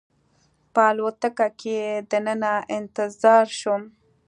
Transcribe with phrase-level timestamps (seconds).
[0.73, 1.77] په الوتکه کې
[2.11, 3.81] دننه انتظار شوم.